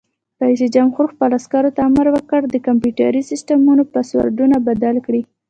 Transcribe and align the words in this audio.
رئیس 0.43 0.61
جمهور 0.75 1.05
خپلو 1.13 1.33
عسکرو 1.39 1.73
ته 1.75 1.81
امر 1.87 2.05
وکړ؛ 2.15 2.41
د 2.49 2.55
کمپیوټري 2.67 3.21
سیسټمونو 3.31 3.83
پاسورډونه 3.93 4.55
بدل 4.67 4.95
کړئ! 5.05 5.21